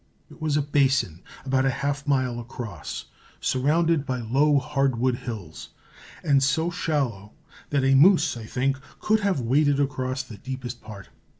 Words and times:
It 0.31 0.41
was 0.41 0.57
a 0.57 0.63
basin 0.63 1.21
about 1.45 1.63
a 1.63 1.69
half 1.69 2.07
mile 2.07 2.39
across, 2.39 3.05
surrounded 3.39 4.03
by 4.03 4.19
low 4.19 4.57
hardwood 4.57 5.17
hills, 5.17 5.69
and 6.23 6.41
so 6.41 6.71
shallow 6.71 7.33
that 7.69 7.83
a 7.83 7.93
moose, 7.93 8.35
I 8.35 8.45
think, 8.47 8.79
could 8.99 9.19
have 9.19 9.41
waded 9.41 9.79
across 9.79 10.23
the 10.23 10.37
deepest 10.39 10.81
part. 10.81 11.09